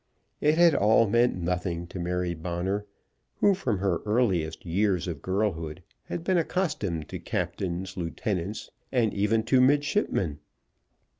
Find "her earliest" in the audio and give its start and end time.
3.77-4.65